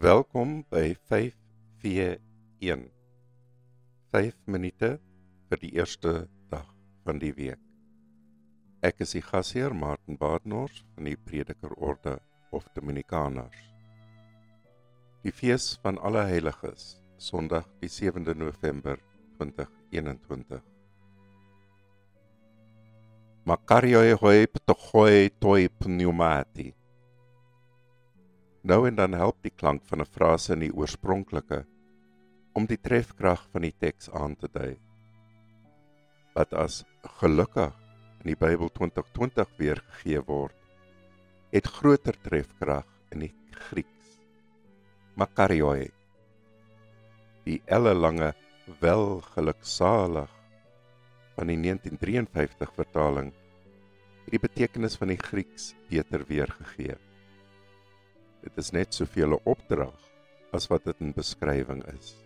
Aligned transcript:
Welkom 0.00 0.64
by 0.70 0.96
5v1. 1.06 2.80
5 4.10 4.34
minute 4.50 4.88
vir 5.46 5.60
die 5.62 5.70
eerste 5.76 6.26
dag 6.50 6.66
van 7.06 7.20
die 7.22 7.30
week. 7.36 7.60
Ek 8.82 9.04
is 9.06 9.14
die 9.14 9.22
gasheer 9.22 9.70
Martin 9.70 10.18
Badenhorst 10.18 10.82
van 10.96 11.06
die 11.06 11.14
Predikerorde 11.14 12.16
of 12.50 12.66
Dominikaners. 12.74 13.54
Die 15.22 15.30
fees 15.30 15.76
van 15.84 16.02
alle 16.02 16.26
heiliges, 16.26 16.96
Sondag 17.14 17.68
die 17.78 17.92
7de 17.92 18.34
November 18.34 18.98
2021. 19.38 20.58
Makario 23.46 24.02
hoi 24.24 24.48
ptohoi 24.50 25.30
toi 25.38 25.68
pneumati. 25.68 26.72
Nou 28.64 28.86
en 28.88 28.96
dan 28.96 29.12
help 29.12 29.42
die 29.44 29.52
klank 29.52 29.82
van 29.84 30.00
'n 30.00 30.08
frase 30.08 30.52
in 30.54 30.62
die 30.64 30.72
oorspronklike 30.72 31.66
om 32.56 32.66
die 32.66 32.80
trefkrag 32.80 33.42
van 33.52 33.62
die 33.66 33.74
teks 33.78 34.08
aan 34.10 34.36
te 34.36 34.48
dui. 34.52 34.78
Wat 36.32 36.54
as 36.54 36.84
gelukkig 37.20 37.74
in 38.22 38.32
die 38.32 38.38
Bybel 38.40 38.72
2020 38.72 39.52
weergegee 39.58 40.24
word, 40.24 40.56
het 41.52 41.66
groter 41.66 42.16
trefkrag 42.22 42.88
in 43.12 43.20
die 43.26 43.34
Grieks. 43.50 44.18
Makarioi. 45.14 45.90
Die 47.44 47.60
ellelange 47.66 48.32
welgeluksalig 48.80 50.30
van 51.36 51.46
die 51.46 51.60
1953 51.60 52.72
vertaling 52.74 53.32
het 54.24 54.30
die 54.32 54.40
betekenis 54.40 54.96
van 54.96 55.08
die 55.12 55.20
Grieks 55.20 55.74
beter 55.90 56.24
weergegee. 56.26 56.96
Dit 58.44 58.58
is 58.60 58.74
net 58.76 58.92
soveel 58.92 59.32
'n 59.34 59.44
opdrag 59.48 59.96
as 60.52 60.68
wat 60.68 60.84
dit 60.84 61.00
'n 61.00 61.16
beskrywing 61.16 61.82
is. 61.96 62.16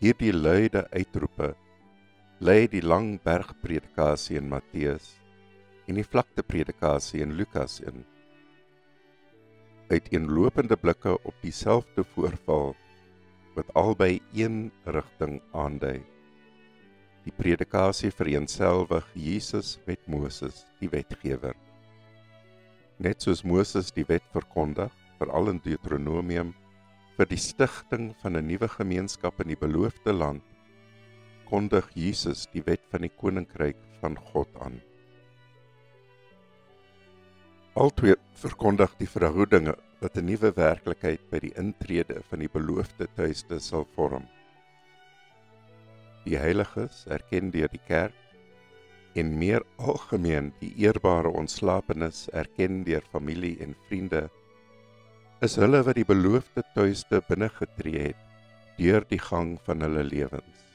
Hierdie 0.00 0.32
luide 0.32 0.82
uitroepe 0.92 1.54
lê 2.40 2.68
die 2.68 2.82
lang 2.82 3.20
bergpredikasie 3.24 4.36
in 4.36 4.48
Matteus 4.48 5.16
en 5.88 5.94
die 5.94 6.04
vlakte 6.04 6.42
predikasie 6.42 7.22
in 7.22 7.32
Lukas 7.40 7.80
in. 7.80 8.04
Uit 9.90 10.12
eenlopende 10.12 10.76
blikke 10.76 11.16
op 11.24 11.34
dieselfde 11.42 12.04
voorval 12.04 12.76
wat 13.56 13.74
albei 13.74 14.20
een 14.32 14.70
rigting 14.84 15.40
aandui. 15.52 16.04
Die 17.24 17.32
predikasie 17.32 18.10
vereenselwig 18.10 19.08
Jesus 19.14 19.78
met 19.86 20.06
Moses, 20.06 20.66
die 20.80 20.88
wetgewer 20.88 21.56
net 23.00 23.24
soos 23.24 23.40
Moses 23.48 23.88
die 23.96 24.04
wet 24.08 24.26
verkondig, 24.34 24.92
veral 25.18 25.48
in 25.54 25.60
Deuteronomium, 25.64 26.52
vir 27.16 27.28
die 27.28 27.40
stigting 27.40 28.12
van 28.22 28.36
'n 28.36 28.46
nuwe 28.46 28.68
gemeenskap 28.68 29.40
in 29.40 29.48
die 29.48 29.60
beloofde 29.60 30.12
land, 30.12 30.44
kondig 31.48 31.88
Jesus 31.94 32.46
die 32.52 32.62
wet 32.66 32.84
van 32.90 33.00
die 33.00 33.12
koninkryk 33.22 33.76
van 34.00 34.16
God 34.16 34.48
aan. 34.60 34.80
Altwee 37.74 38.16
verkondig 38.34 38.92
die 38.98 39.08
verhoudinge 39.08 39.74
wat 40.00 40.16
'n 40.16 40.26
nuwe 40.26 40.52
werklikheid 40.56 41.20
by 41.30 41.40
die 41.40 41.54
intrede 41.56 42.22
van 42.30 42.40
die 42.40 42.48
beloofde 42.48 43.08
tuiste 43.16 43.60
sal 43.60 43.86
vorm. 43.96 44.28
Die 46.24 46.38
heiliges 46.38 47.06
erken 47.06 47.50
deur 47.50 47.68
die 47.68 47.84
kerk 47.86 48.19
en 49.18 49.32
meer 49.38 49.64
algemeen 49.76 50.52
die 50.60 50.70
eerbare 50.84 51.28
ontslapenis 51.28 52.28
erken 52.32 52.84
deur 52.86 53.02
familie 53.10 53.56
en 53.64 53.74
vriende 53.88 54.28
is 55.40 55.56
hulle 55.56 55.80
wat 55.86 55.96
die 55.96 56.04
beloofde 56.04 56.62
tuiste 56.74 57.22
binne 57.28 57.48
getree 57.54 58.10
het 58.10 58.26
deur 58.76 59.04
die 59.08 59.20
gang 59.20 59.54
van 59.64 59.80
hulle 59.84 60.02
lewens. 60.04 60.66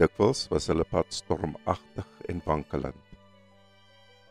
Dikwels 0.00 0.46
was 0.52 0.68
hulle 0.68 0.84
pad 0.88 1.12
stormagtig 1.12 2.08
en 2.32 2.40
wankelend. 2.44 3.14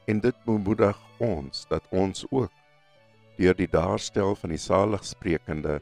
En 0.09 0.21
dit 0.21 0.43
bemoedig 0.45 0.99
ons 1.25 1.65
dat 1.69 1.85
ons 1.89 2.25
ook 2.29 2.53
deur 3.37 3.57
die 3.57 3.69
daarstel 3.69 4.35
van 4.41 4.53
die 4.53 4.61
saligsprekende 4.61 5.79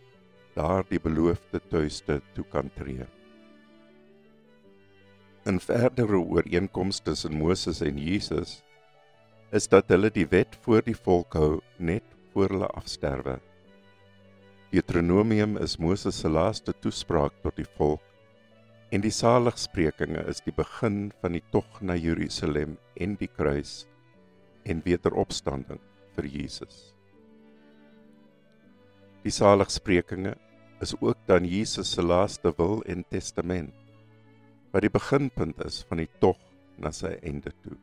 daardie 0.56 1.00
beloofde 1.04 1.60
tuiste 1.72 2.22
toe 2.36 2.46
kan 2.52 2.72
tree. 2.76 3.08
In 5.44 5.60
verdere 5.60 6.16
ooreenkomste 6.16 7.12
tussen 7.12 7.34
Moses 7.36 7.82
en 7.82 7.98
Jesus 8.00 8.62
is 9.52 9.66
dat 9.68 9.90
hulle 9.92 10.08
die 10.16 10.24
wet 10.32 10.56
voor 10.64 10.86
die 10.86 10.96
volk 10.96 11.36
hou 11.36 11.58
net 11.78 12.06
voor 12.32 12.54
hulle 12.56 12.70
afsterwe. 12.80 13.34
Deuteronomium 14.72 15.58
is 15.60 15.76
Moses 15.84 16.22
se 16.24 16.32
laaste 16.32 16.72
toespraak 16.80 17.36
tot 17.44 17.60
die 17.60 17.68
volk 17.76 18.00
en 18.96 19.04
die 19.04 19.12
saligsprekinge 19.12 20.24
is 20.32 20.40
die 20.48 20.56
begin 20.56 21.12
van 21.20 21.36
die 21.36 21.44
tog 21.52 21.84
na 21.84 22.00
Jerusalem 22.00 22.80
en 22.96 23.20
die 23.20 23.28
kruis 23.28 23.84
en 24.64 24.80
wederopstanding 24.88 25.84
vir 26.16 26.32
Jesus. 26.40 26.94
Die 29.28 29.36
saligsprekinge 29.44 30.38
is 30.80 30.96
ook 31.02 31.20
dan 31.28 31.44
Jesus 31.44 31.92
se 31.92 32.12
laaste 32.16 32.56
wil 32.56 32.80
en 32.88 33.04
testament 33.12 33.83
wat 34.74 34.84
die 34.84 34.92
beginpunt 34.94 35.62
is 35.66 35.84
van 35.88 36.02
die 36.02 36.10
tog 36.20 36.40
na 36.82 36.92
sy 36.92 37.14
einde 37.22 37.54
toe. 37.62 37.78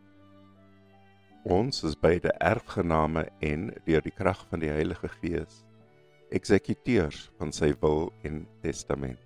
Ons 1.48 1.84
is 1.88 1.96
beide 1.96 2.34
erfgename 2.42 3.28
en 3.40 3.70
deur 3.86 4.02
die 4.04 4.12
krag 4.12 4.42
van 4.50 4.60
die 4.60 4.72
Heilige 4.74 5.08
Gees 5.20 5.62
eksekuteurs 6.30 7.28
van 7.38 7.52
sy 7.54 7.72
wil 7.82 8.10
en 8.26 8.44
testament. 8.62 9.18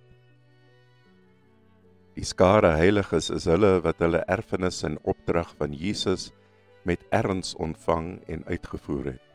Die 2.15 2.25
skare 2.25 2.75
heiliges 2.79 3.29
is 3.33 3.47
hulle 3.51 3.77
wat 3.83 3.99
hulle 4.03 4.23
erfenis 4.31 4.81
en 4.87 4.97
opdrag 5.03 5.51
van 5.59 5.75
Jesus 5.75 6.29
met 6.87 7.03
erns 7.13 7.53
ontvang 7.61 8.21
en 8.31 8.45
uitgevoer 8.47 9.11
het. 9.13 9.25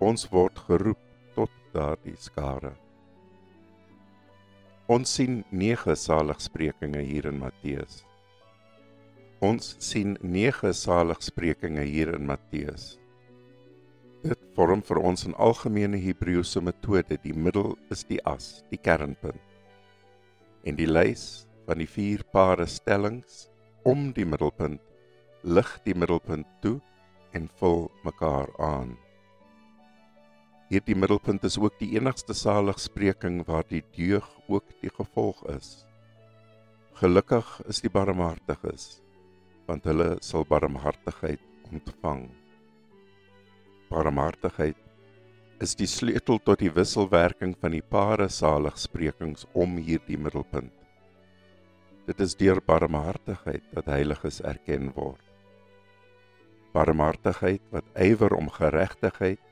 Ons 0.00 0.28
word 0.32 0.58
geroep 0.68 1.02
tot 1.34 1.52
daardie 1.74 2.16
skare. 2.16 2.72
Ons 4.90 5.12
sien 5.14 5.44
9 5.54 5.94
saligsprekinge 5.94 6.98
hier 7.06 7.28
in 7.30 7.36
Matteus. 7.38 8.00
Ons 9.38 9.76
sien 9.78 10.16
9 10.18 10.72
saligsprekinge 10.74 11.84
hier 11.86 12.10
in 12.16 12.24
Matteus. 12.26 12.96
Dit 14.24 14.40
vorm 14.56 14.82
vir 14.82 14.98
ons 14.98 15.22
'n 15.28 15.36
algemene 15.38 16.00
Hebreëse 16.06 16.60
metode. 16.60 17.20
Die 17.22 17.32
middel 17.32 17.78
is 17.88 18.02
die 18.02 18.18
as, 18.26 18.64
die 18.72 18.82
kernpunt. 18.82 19.46
En 20.66 20.74
die 20.74 20.90
lys 20.90 21.46
van 21.66 21.78
die 21.78 21.86
vier 21.86 22.24
pare 22.32 22.66
stellings 22.66 23.48
om 23.84 24.10
die 24.12 24.26
middelpunt 24.26 24.82
lig 25.44 25.70
die 25.84 25.94
middelpunt 25.94 26.48
toe 26.62 26.80
en 27.32 27.48
vul 27.60 27.90
mekaar 28.02 28.50
aan. 28.58 28.98
Hierdie 30.70 30.94
middelpunt 30.94 31.42
is 31.42 31.56
ook 31.58 31.80
die 31.80 31.96
enigste 31.98 32.34
saligspreking 32.36 33.40
waar 33.48 33.64
die 33.66 33.82
deug 33.96 34.26
ook 34.46 34.68
die 34.78 34.92
gevolg 34.94 35.40
is. 35.50 35.80
Gelukkig 37.00 37.48
is 37.66 37.80
die 37.82 37.90
barmhartiges, 37.90 39.00
want 39.66 39.88
hulle 39.90 40.12
sal 40.22 40.46
barmhartigheid 40.46 41.42
ontvang. 41.72 42.28
Barmhartigheid 43.90 44.78
is 45.58 45.74
die 45.74 45.90
sleutel 45.90 46.38
tot 46.38 46.62
die 46.62 46.70
wisselwerking 46.70 47.56
van 47.58 47.74
die 47.74 47.82
pare 47.82 48.30
saligsprekings 48.30 49.48
om 49.58 49.74
hierdie 49.82 50.22
middelpunt. 50.22 50.76
Dit 52.06 52.22
is 52.22 52.38
deur 52.38 52.62
barmhartigheid 52.62 53.66
dat 53.74 53.90
heiliges 53.90 54.38
erken 54.46 54.94
word. 54.94 55.26
Barmhartigheid 56.78 57.66
wat 57.74 57.90
ywer 57.98 58.38
om 58.38 58.54
geregtigheid 58.54 59.42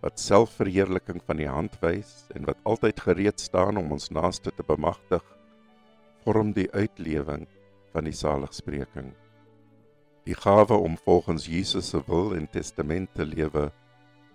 wat 0.00 0.20
selfverheerliking 0.20 1.20
van 1.26 1.40
die 1.40 1.48
hand 1.48 1.76
wys 1.82 2.26
en 2.34 2.46
wat 2.48 2.60
altyd 2.68 3.00
gereed 3.04 3.40
staan 3.40 3.76
om 3.80 3.92
ons 3.92 4.08
naaste 4.10 4.52
te 4.56 4.64
bemagtig, 4.66 5.24
vorm 6.24 6.52
die 6.56 6.68
uitlewing 6.72 7.46
van 7.92 8.08
die 8.08 8.16
saligspreking. 8.16 9.12
Die 10.28 10.36
gawe 10.36 10.76
om 10.76 10.96
volgens 11.04 11.46
Jesus 11.48 11.90
se 11.90 12.00
wil 12.06 12.34
en 12.36 12.48
testament 12.48 13.12
te 13.14 13.26
lewe 13.26 13.70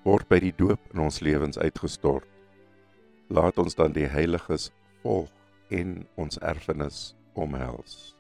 word 0.06 0.28
by 0.30 0.40
die 0.42 0.54
doop 0.54 0.82
in 0.94 1.06
ons 1.06 1.22
lewens 1.26 1.58
uitgestort. 1.58 2.28
Laat 3.34 3.58
ons 3.62 3.78
dan 3.78 3.94
die 3.94 4.10
heiliges 4.10 4.70
volg 5.02 5.32
en 5.74 6.04
ons 6.22 6.38
erfenis 6.46 7.16
omhels. 7.34 8.14